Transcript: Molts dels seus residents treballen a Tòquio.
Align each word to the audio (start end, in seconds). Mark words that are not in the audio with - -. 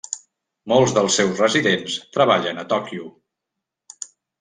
Molts 0.73 0.95
dels 0.95 1.19
seus 1.21 1.43
residents 1.45 2.01
treballen 2.19 2.65
a 2.65 2.67
Tòquio. 2.75 3.15